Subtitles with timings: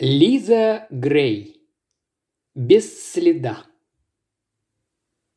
[0.00, 1.62] Лиза Грей.
[2.56, 3.64] Без следа.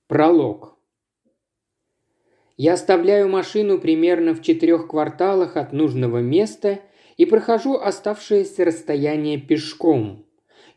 [0.08, 0.80] Пролог.
[2.56, 6.80] Я оставляю машину примерно в четырех кварталах от нужного места
[7.18, 10.26] и прохожу оставшееся расстояние пешком.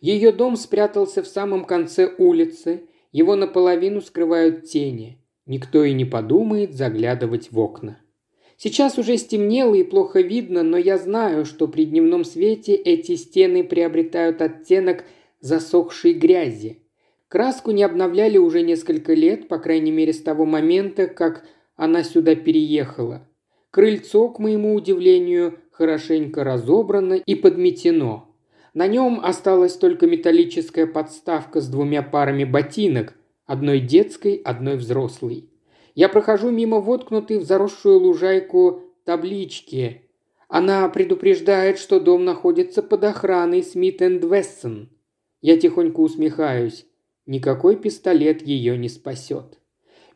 [0.03, 5.25] Ее дом спрятался в самом конце улицы, его наполовину скрывают тени.
[5.47, 7.99] Никто и не подумает заглядывать в окна.
[8.63, 13.65] Сейчас уже стемнело и плохо видно, но я знаю, что при дневном свете эти стены
[13.65, 15.05] приобретают оттенок
[15.41, 16.83] засохшей грязи.
[17.29, 22.35] Краску не обновляли уже несколько лет, по крайней мере с того момента, как она сюда
[22.35, 23.27] переехала.
[23.71, 28.29] Крыльцо, к моему удивлению, хорошенько разобрано и подметено.
[28.75, 33.15] На нем осталась только металлическая подставка с двумя парами ботинок,
[33.47, 35.50] одной детской, одной взрослой.
[36.01, 40.01] Я прохожу мимо воткнутой в заросшую лужайку таблички.
[40.49, 44.89] Она предупреждает, что дом находится под охраной Смит энд Вессон.
[45.43, 46.87] Я тихонько усмехаюсь.
[47.27, 49.59] Никакой пистолет ее не спасет.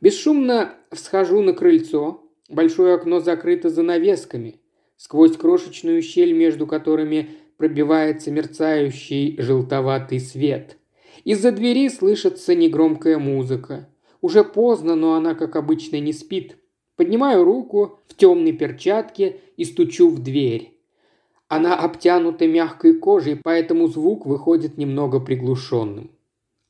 [0.01, 2.23] Бесшумно всхожу на крыльцо.
[2.49, 4.63] Большое окно закрыто занавесками.
[4.97, 10.79] Сквозь крошечную щель, между которыми пробивается мерцающий желтоватый свет.
[11.25, 13.87] Из-за двери слышится негромкая музыка.
[14.25, 16.57] Уже поздно, но она, как обычно, не спит.
[16.97, 20.81] Поднимаю руку в темной перчатке и стучу в дверь.
[21.49, 26.11] Она обтянута мягкой кожей, поэтому звук выходит немного приглушенным.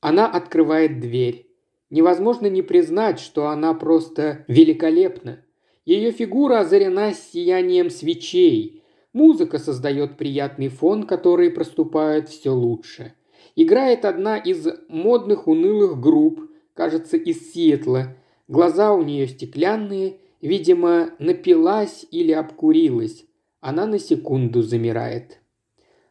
[0.00, 1.46] Она открывает дверь.
[1.90, 5.38] Невозможно не признать, что она просто великолепна.
[5.84, 8.82] Ее фигура озарена сиянием свечей.
[9.12, 13.14] Музыка создает приятный фон, который проступает все лучше.
[13.54, 18.16] Играет одна из модных унылых групп, кажется, из Сиэтла.
[18.48, 23.24] Глаза у нее стеклянные, видимо, напилась или обкурилась.
[23.60, 25.38] Она на секунду замирает.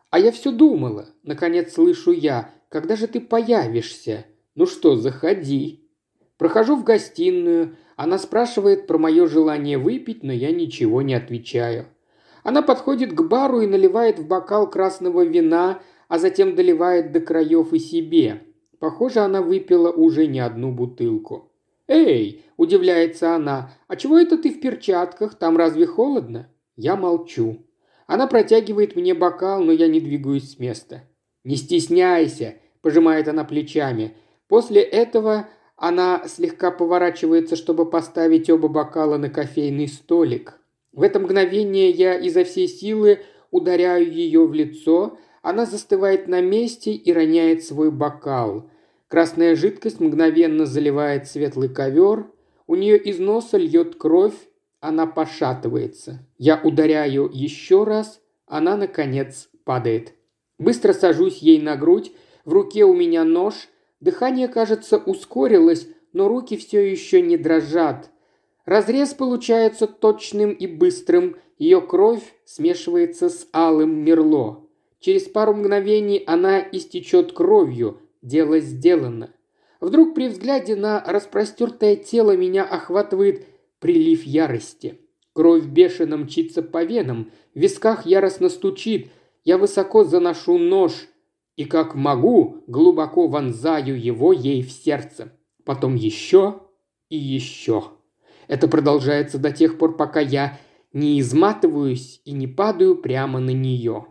[0.09, 4.25] А я все думала, наконец слышу я, когда же ты появишься?
[4.55, 5.88] Ну что, заходи.
[6.38, 11.86] Прохожу в гостиную, она спрашивает про мое желание выпить, но я ничего не отвечаю.
[12.43, 17.73] Она подходит к бару и наливает в бокал красного вина, а затем доливает до краев
[17.73, 18.42] и себе.
[18.83, 21.49] Похоже, она выпила уже не одну бутылку.
[21.88, 23.71] «Эй!»– удивляется она.
[23.88, 25.36] «А чего это ты в перчатках?
[25.36, 27.66] Там разве холодно?» Я молчу.
[28.08, 31.04] Она протягивает мне бокал, но я не двигаюсь с места.
[31.45, 34.17] «Не стесняйся!»– пожимает она плечами.
[34.49, 40.60] После этого она слегка поворачивается, чтобы поставить оба бокала на кофейный столик.
[40.92, 43.20] В это мгновение я изо всей силы
[43.50, 48.70] ударяю ее в лицо, она застывает на месте и роняет свой бокал.
[49.14, 52.32] Красная жидкость мгновенно заливает светлый ковер,
[52.66, 54.34] у нее из носа льет кровь,
[54.80, 56.26] она пошатывается.
[56.40, 60.16] Я ударяю еще раз, она, наконец, падает.
[60.58, 62.12] Быстро сажусь ей на грудь,
[62.44, 63.54] в руке у меня нож,
[64.00, 68.10] дыхание, кажется, ускорилось, но руки все еще не дрожат.
[68.66, 74.68] Разрез получается точным и быстрым, ее кровь смешивается с алым мерло.
[75.00, 79.34] Через пару мгновений она истечет кровью, Дело сделано.
[79.82, 83.45] Вдруг при взгляде на распростертое тело меня охватывает
[83.80, 85.02] прилив ярости.
[85.34, 89.12] Кровь бешено мчится по венам, в висках яростно стучит.
[89.44, 90.94] Я высоко заношу нож
[91.58, 95.33] и, как могу, глубоко вонзаю его ей в сердце.
[95.66, 96.62] Потом еще
[97.10, 97.92] и еще.
[98.48, 100.58] Это продолжается до тех пор, пока я
[100.94, 104.06] не изматываюсь и не падаю прямо на нее.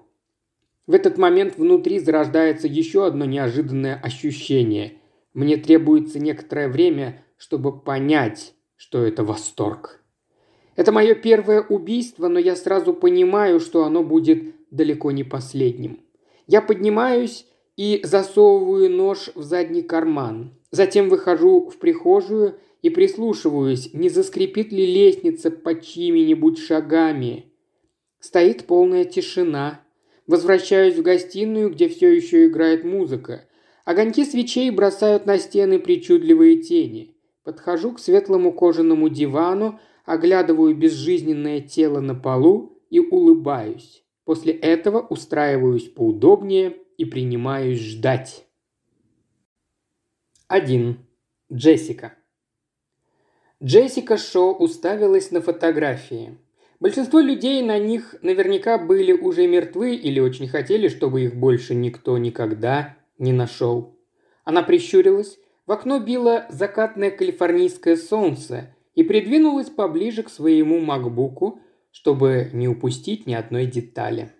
[0.92, 4.98] В этот момент внутри зарождается еще одно неожиданное ощущение.
[5.32, 10.04] Мне требуется некоторое время, чтобы понять, что это восторг.
[10.76, 16.00] Это мое первое убийство, но я сразу понимаю, что оно будет далеко не последним.
[16.47, 17.47] Я поднимаюсь
[17.78, 20.53] и засовываю нож в задний карман.
[20.72, 27.47] Затем выхожу в прихожую и прислушиваюсь, не заскрипит ли лестница под чьими-нибудь шагами.
[28.20, 29.81] Стоит полная тишина.
[30.32, 33.45] Возвращаюсь в гостиную, где все еще играет музыка.
[33.84, 37.15] Огоньки свечей бросают на стены причудливые тени.
[37.45, 44.07] Подхожу к светлому кожаному дивану, оглядываю безжизненное тело на полу и улыбаюсь.
[44.24, 48.47] После этого устраиваюсь поудобнее и принимаюсь ждать.
[50.48, 50.97] 1.
[51.53, 52.15] Джессика.
[53.62, 56.39] Джессика Шоу уставилась на фотографии.
[56.83, 62.19] Большинство людей на них наверняка были уже мертвы или очень хотели, чтобы их больше никто
[62.19, 63.97] никогда не нашел.
[64.43, 71.61] Она прищурилась, в окно било закатное калифорнийское солнце и придвинулась поближе к своему макбуку,
[71.93, 74.33] чтобы не упустить ни одной детали.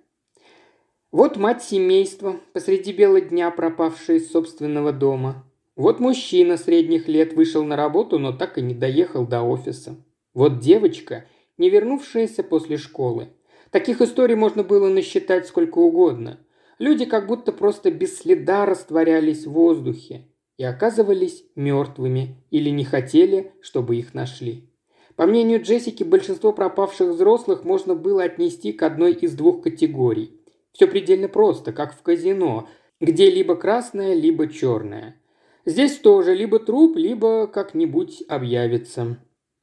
[1.12, 5.49] Вот мать семейства, посреди бела дня пропавшая из собственного дома.
[5.77, 9.94] Вот мужчина средних лет вышел на работу, но так и не доехал до офиса.
[10.35, 11.27] Вот девочка,
[11.58, 13.28] не вернувшаяся после школы.
[13.70, 16.38] Таких историй можно было насчитать сколько угодно.
[16.78, 23.52] Люди как будто просто без следа растворялись в воздухе и оказывались мертвыми или не хотели,
[23.60, 24.69] чтобы их нашли.
[25.16, 30.40] По мнению Джессики, большинство пропавших взрослых можно было отнести к одной из двух категорий.
[30.72, 32.69] Все предельно просто, как в казино,
[33.00, 35.20] где либо красное, либо черное.
[35.66, 39.19] Здесь тоже либо труп, либо как-нибудь объявится.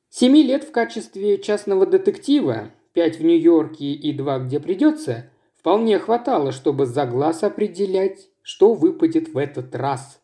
[0.09, 6.51] Семи лет в качестве частного детектива, пять в Нью-Йорке и два где придется, вполне хватало,
[6.51, 10.19] чтобы за глаз определять, что выпадет в этот раз.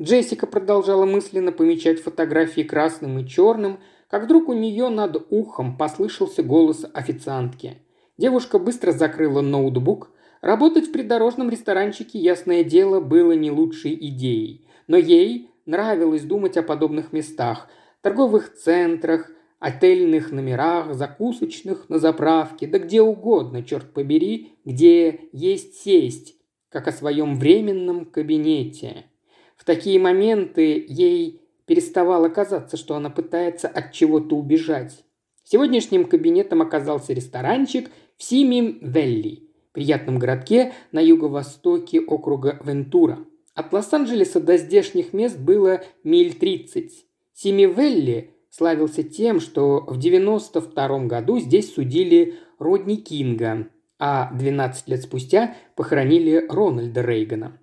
[0.00, 6.44] Джессика продолжала мысленно помечать фотографии красным и черным, как вдруг у нее над ухом послышался
[6.44, 7.78] голос официантки.
[8.16, 10.10] Девушка быстро закрыла ноутбук.
[10.42, 14.64] Работать в придорожном ресторанчике, ясное дело, было не лучшей идеей.
[14.86, 17.68] Но ей нравилось думать о подобных местах,
[18.04, 26.36] торговых центрах, отельных номерах, закусочных, на заправке, да где угодно, черт побери, где есть сесть,
[26.68, 29.06] как о своем временном кабинете.
[29.56, 35.02] В такие моменты ей переставало казаться, что она пытается от чего-то убежать.
[35.42, 43.20] Сегодняшним кабинетом оказался ресторанчик в Сими-Велли, приятном городке на юго-востоке округа Вентура.
[43.54, 47.06] От Лос-Анджелеса до здешних мест было миль 30.
[47.34, 55.56] Сими-Велли славился тем, что в 92 году здесь судили Родни Кинга, а 12 лет спустя
[55.76, 57.60] похоронили Рональда Рейгана.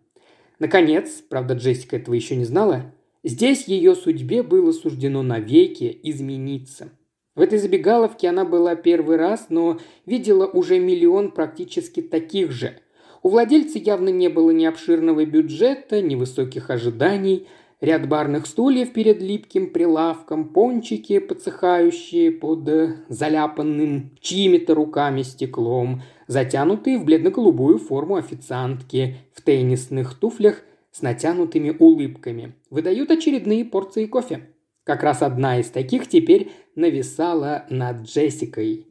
[0.60, 6.90] Наконец, правда Джессика этого еще не знала, Здесь ее судьбе было суждено навеки измениться.
[7.36, 12.80] В этой забегаловке она была первый раз, но видела уже миллион практически таких же.
[13.22, 17.48] У владельца явно не было ни обширного бюджета, ни высоких ожиданий.
[17.82, 27.00] Ряд барных стульев перед липким прилавком, пончики, подсыхающие под э, заляпанным чьими-то руками стеклом, затянутые
[27.00, 30.62] в бледно-голубую форму официантки в теннисных туфлях
[30.92, 32.54] с натянутыми улыбками.
[32.70, 34.48] Выдают очередные порции кофе.
[34.84, 38.86] Как раз одна из таких теперь нависала над Джессикой.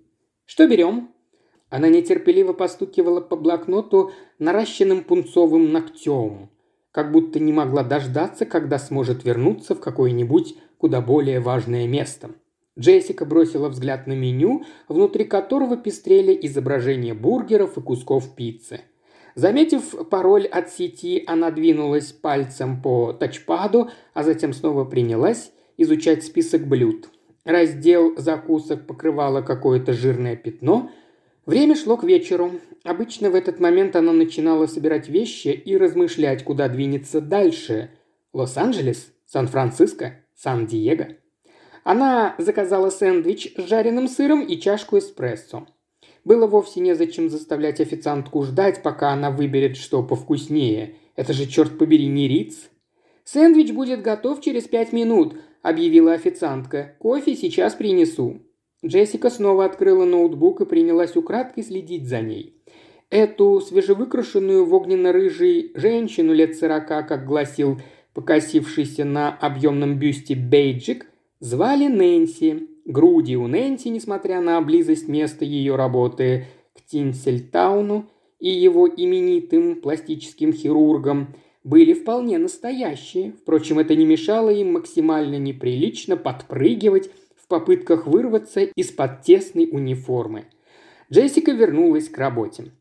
[0.46, 1.10] «Что берем?»
[1.68, 4.10] Она нетерпеливо постукивала по блокноту
[4.40, 6.50] наращенным пунцовым ногтем,
[6.92, 12.30] как будто не могла дождаться, когда сможет вернуться в какое-нибудь куда более важное место.
[12.78, 18.80] Джессика бросила взгляд на меню, внутри которого пестрели изображения бургеров и кусков пиццы.
[19.34, 26.66] Заметив пароль от сети, она двинулась пальцем по тачпаду, а затем снова принялась изучать список
[26.66, 27.08] блюд.
[27.44, 30.90] Раздел закусок покрывало какое-то жирное пятно.
[31.50, 32.60] Время шло к вечеру.
[32.84, 37.90] Обычно в этот момент она начинала собирать вещи и размышлять, куда двинется дальше.
[38.32, 39.12] Лос-Анджелес?
[39.26, 40.14] Сан-Франциско?
[40.36, 41.08] Сан-Диего?
[41.82, 45.66] Она заказала сэндвич с жареным сыром и чашку эспрессо.
[46.24, 50.94] Было вовсе незачем заставлять официантку ждать, пока она выберет что повкуснее.
[51.16, 52.70] Это же, черт побери, не Риц.
[53.24, 56.94] «Сэндвич будет готов через пять минут»,– объявила официантка.
[57.00, 58.40] «Кофе сейчас принесу».
[58.84, 62.54] Джессика снова открыла ноутбук и принялась украдкой следить за ней.
[63.10, 67.80] Эту свежевыкрашенную в огненно-рыжий женщину лет сорока, как гласил
[68.14, 71.06] покосившийся на объемном бюсте бейджик,
[71.40, 72.68] звали Нэнси.
[72.86, 78.08] Груди у Нэнси, несмотря на близость места ее работы к Тинсельтауну
[78.38, 83.32] и его именитым пластическим хирургам, были вполне настоящие.
[83.32, 87.10] Впрочем, это не мешало им максимально неприлично подпрыгивать
[87.50, 90.46] попытках вырваться из-под тесной униформы.
[91.12, 92.72] Джессика вернулась к работе.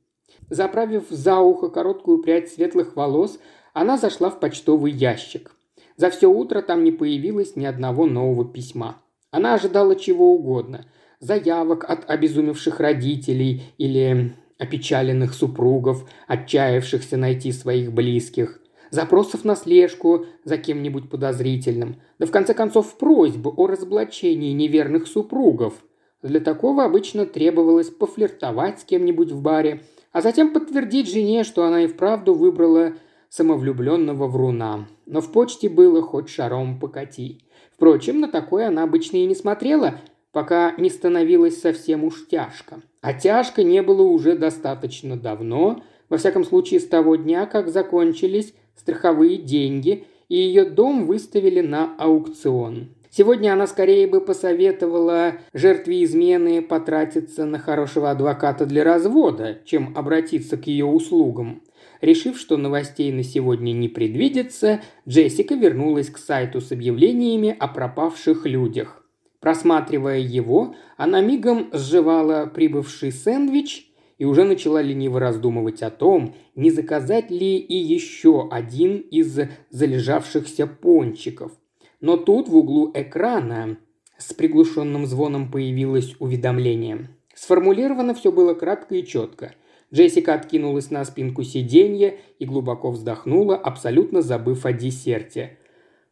[0.50, 3.40] Заправив за ухо короткую прядь светлых волос,
[3.74, 5.54] она зашла в почтовый ящик.
[5.98, 9.02] За все утро там не появилось ни одного нового письма.
[9.32, 10.86] Она ожидала чего угодно.
[11.20, 20.58] Заявок от обезумевших родителей или опечаленных супругов, отчаявшихся найти своих близких, запросов на слежку за
[20.58, 25.74] кем-нибудь подозрительным, да в конце концов просьбы о разоблачении неверных супругов.
[26.22, 31.84] Для такого обычно требовалось пофлиртовать с кем-нибудь в баре, а затем подтвердить жене, что она
[31.84, 32.94] и вправду выбрала
[33.30, 34.88] самовлюбленного вруна.
[35.06, 37.42] Но в почте было хоть шаром покати.
[37.74, 39.96] Впрочем, на такое она обычно и не смотрела,
[40.32, 42.82] пока не становилось совсем уж тяжко.
[43.02, 48.54] А тяжко не было уже достаточно давно, во всяком случае с того дня, как закончились
[48.80, 52.90] страховые деньги, и ее дом выставили на аукцион.
[53.12, 60.58] Сегодня она скорее бы посоветовала жертве измены потратиться на хорошего адвоката для развода, чем обратиться
[60.58, 61.64] к ее услугам.
[62.02, 68.46] Решив, что новостей на сегодня не предвидится, Джессика вернулась к сайту с объявлениями о пропавших
[68.46, 69.04] людях.
[69.40, 73.89] Просматривая его, она мигом сживала прибывший сэндвич
[74.20, 79.40] и уже начала лениво раздумывать о том, не заказать ли и еще один из
[79.72, 81.54] залежавшихся пончиков.
[82.02, 83.78] Но тут в углу экрана
[84.18, 87.10] с приглушенным звоном появилось уведомление.
[87.34, 89.54] Сформулировано все было кратко и четко.
[89.92, 95.58] Джессика откинулась на спинку сиденья и глубоко вздохнула, абсолютно забыв о десерте.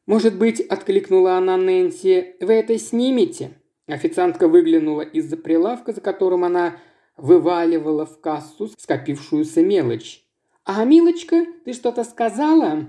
[0.05, 3.51] «Может быть,– откликнула она Нэнси,– вы это снимете?»
[3.87, 6.77] Официантка выглянула из-за прилавка, за которым она
[7.17, 10.23] вываливала в кассу скопившуюся мелочь.
[10.63, 12.85] «А, милочка, ты что-то сказала?»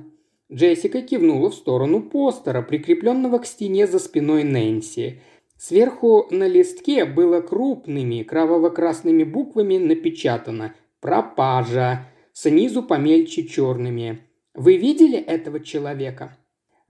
[0.50, 5.20] Джессика кивнула в сторону постера, прикрепленного к стене за спиной Нэнси.
[5.58, 14.20] Сверху на листке было крупными кроваво-красными буквами напечатано «Пропажа», снизу помельче черными.
[14.54, 16.36] «Вы видели этого человека?»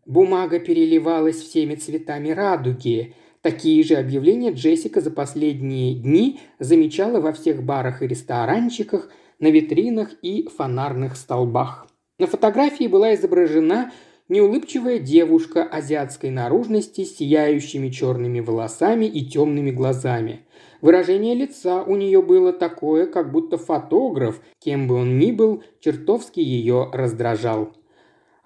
[0.06, 3.14] Бумага переливалась всеми цветами радуги.
[3.42, 10.10] Такие же объявления Джессика за последние дни замечала во всех барах и ресторанчиках, на витринах
[10.22, 11.86] и фонарных столбах.
[12.18, 13.92] На фотографии была изображена
[14.28, 20.40] неулыбчивая девушка азиатской наружности с сияющими черными волосами и темными глазами.
[20.80, 26.40] Выражение лица у нее было такое, как будто фотограф, кем бы он ни был, чертовски
[26.40, 27.72] ее раздражал.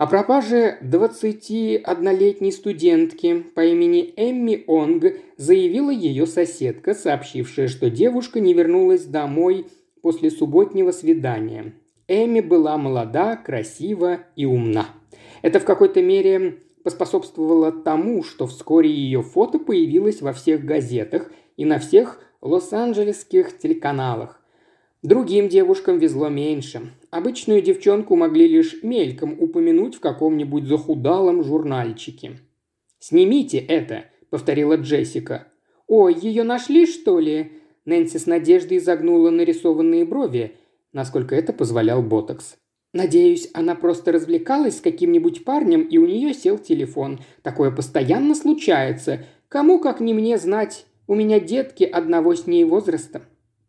[0.02, 5.04] О пропаже 21-летней студентки по имени Эмми Онг
[5.36, 9.68] заявила ее соседка, сообщившая, что девушка не вернулась домой
[10.02, 11.74] после субботнего свидания.
[12.08, 14.88] Эми была молода, красива и умна.
[15.40, 21.64] Это в какой-то мере поспособствовало тому, что вскоре ее фото появилось во всех газетах и
[21.64, 24.41] на всех лос-анджелесских телеканалах.
[25.02, 26.92] Другим девушкам везло меньше.
[27.10, 32.38] Обычную девчонку могли лишь мельком упомянуть в каком-нибудь захудалом журнальчике.
[32.98, 35.48] «Снимите это»,— повторила Джессика.
[35.88, 37.52] «Ой, ее нашли, что ли?»
[37.84, 40.56] Нэнси с надеждой изогнула нарисованные брови
[40.92, 42.56] насколько это позволял ботокс.
[42.92, 47.20] Надеюсь, она просто развлекалась с каким-нибудь парнем, и у нее сел телефон.
[47.42, 49.24] Такое постоянно случается.
[49.48, 50.86] Кому, как не мне, знать.
[51.06, 53.22] У меня детки одного с ней возраста.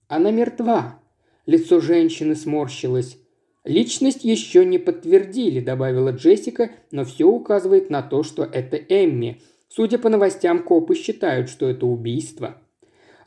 [0.09, 0.99] Она мертва.
[1.45, 3.17] Лицо женщины сморщилось.
[3.65, 9.41] «Личность еще не подтвердили»,– добавила Джессика, но все указывает на то, что это Эмми.
[9.69, 12.57] Судя по новостям, копы считают, что это убийство.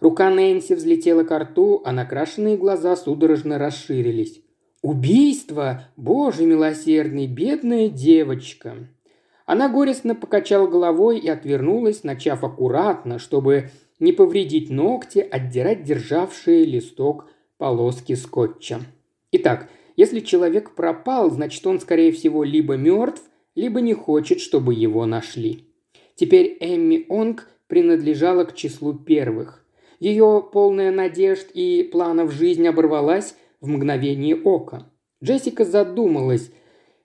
[0.01, 4.43] Рука Нэнси взлетела к рту, а накрашенные глаза судорожно расширились.
[4.83, 5.89] «Убийство!
[5.97, 8.75] Боже милосердный, бедная девочка!»
[9.47, 13.71] Она горестно покачала головой и отвернулась, начав аккуратно, чтобы
[14.01, 18.81] не повредить ногти, отдирать державшие листок полоски скотча.
[19.33, 23.23] Итак, если человек пропал, значит он, скорее всего, либо мертв,
[23.55, 25.65] либо не хочет, чтобы его нашли.
[26.15, 29.65] Теперь Эмми Онг принадлежала к числу первых.
[29.99, 34.91] Ее полная надежд и планов жизнь оборвалась в мгновение ока.
[35.25, 36.51] Джессика задумалась,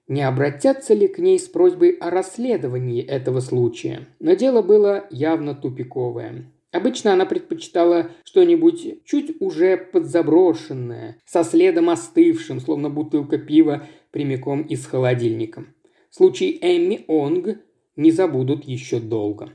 [0.07, 4.07] не обратятся ли к ней с просьбой о расследовании этого случая.
[4.19, 6.51] Но дело было явно тупиковое.
[6.71, 14.85] Обычно она предпочитала что-нибудь чуть уже подзаброшенное, со следом остывшим, словно бутылка пива прямиком из
[14.85, 15.65] холодильника.
[16.09, 17.57] Случай Эмми Онг
[17.95, 19.49] не забудут еще долго.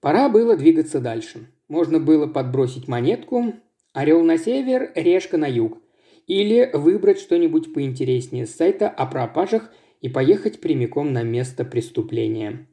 [0.00, 1.50] Пора было двигаться дальше.
[1.68, 3.54] Можно было подбросить монетку
[3.92, 5.78] «Орел на север, решка на юг»
[6.26, 12.66] или выбрать что-нибудь поинтереснее с сайта о пропажах и поехать прямиком на место преступления.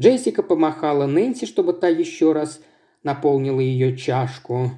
[0.00, 2.60] Джессика помахала Нэнси, чтобы та еще раз
[3.04, 4.72] наполнила ее чашку,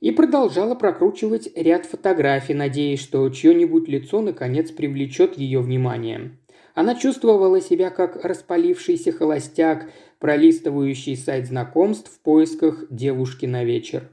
[0.00, 6.38] и продолжала прокручивать ряд фотографий, надеясь, что чье-нибудь лицо наконец привлечет ее внимание.
[6.74, 14.08] Она чувствовала себя как распалившийся холостяк, пролистывающий сайт знакомств в поисках девушки на вечер.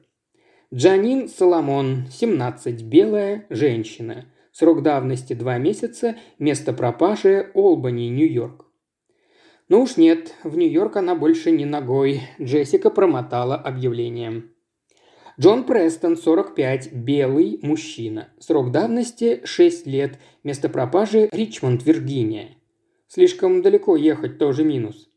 [0.72, 4.26] Джанин Соломон, 17, белая, женщина.
[4.52, 8.66] Срок давности 2 месяца, место пропажи– Олбани, Нью-Йорк.
[9.70, 12.24] Ну уж нет, в Нью-Йорк она больше не ногой.
[12.42, 14.46] Джессика промотала объявление.
[15.40, 18.30] Джон Престон, 45, белый мужчина.
[18.40, 20.18] Срок давности 6 лет.
[20.44, 22.58] Место пропажи– Ричмонд, Виргиния.
[23.08, 25.08] Слишком далеко ехать тоже минус.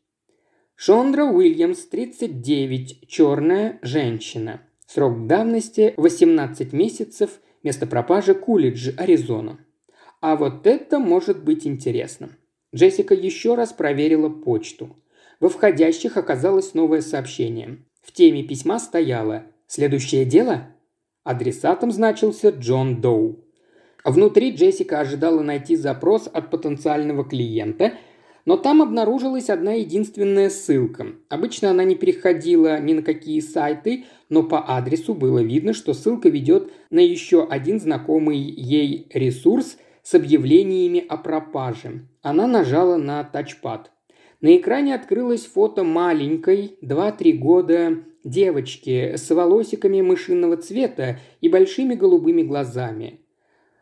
[0.75, 4.61] Шондра Уильямс, 39, черная женщина.
[4.85, 7.41] Срок давности 18 месяцев.
[7.63, 9.65] Место пропажи– Кулидж, Аризона.
[10.21, 12.37] А вот это может быть интересно.
[12.75, 14.95] Джессика еще раз проверила почту.
[15.39, 17.77] Во входящих оказалось новое сообщение.
[18.01, 20.67] В теме письма стояло «Следующее дело?»
[21.23, 23.39] Адресатом значился Джон Доу.
[24.03, 27.93] Внутри Джессика ожидала найти запрос от потенциального клиента,
[28.45, 31.07] но там обнаружилась одна единственная ссылка.
[31.29, 36.27] Обычно она не переходила ни на какие сайты, но по адресу было видно, что ссылка
[36.27, 42.07] ведет на еще один знакомый ей ресурс с объявлениями о пропаже.
[42.21, 43.91] Она нажала на тачпад.
[44.41, 52.43] На экране открылось фото маленькой, 2-3 года, девочки с волосиками мышиного цвета и большими голубыми
[52.43, 53.21] глазами.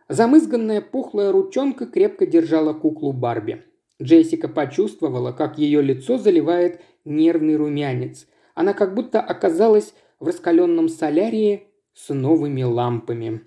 [0.07, 3.63] Замызганная пухлая ручонка крепко держала куклу Барби.
[4.01, 8.27] Джессика почувствовала, как ее лицо заливает нервный румянец.
[8.53, 13.41] Она как будто оказалась в раскаленном солярии с новыми лампами.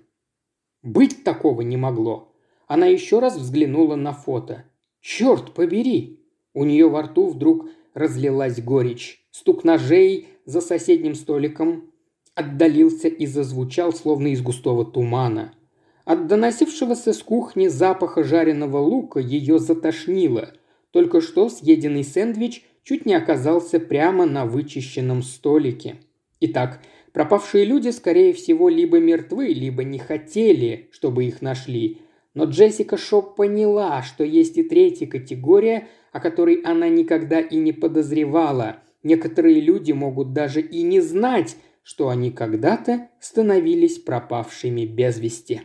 [0.81, 2.34] Быть такого не могло.
[2.67, 4.65] Она еще раз взглянула на фото.
[5.01, 6.19] «Черт побери!»
[6.53, 9.25] У нее во рту вдруг разлилась горечь.
[9.31, 11.91] Стук ножей за соседним столиком
[12.33, 15.53] отдалился и зазвучал, словно из густого тумана–
[16.05, 20.53] от доносившегося с кухни запаха жареного лука ее затошнило.
[20.91, 25.95] Только что съеденный сэндвич чуть не оказался прямо на вычищенном столике.
[26.39, 26.79] Итак,
[27.11, 32.01] пропавшие люди, скорее всего, либо мертвы, либо не хотели, чтобы их нашли.
[32.35, 37.71] Но Джессика Шоп поняла, что есть и третья категория, о которой она никогда и не
[37.71, 38.83] подозревала.
[39.03, 45.61] Некоторые люди могут даже и не знать, что они когда-то становились пропавшими без вести.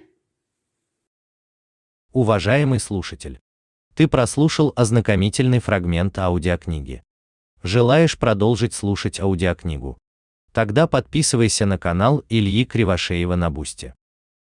[2.12, 3.40] Уважаемый слушатель,
[3.94, 7.02] ты прослушал ознакомительный фрагмент аудиокниги.
[7.62, 9.98] Желаешь продолжить слушать аудиокнигу?
[10.52, 13.94] Тогда подписывайся на канал Ильи Кривошеева на Бусте.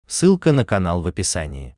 [0.08, 1.77] Ссылка на канал в описании.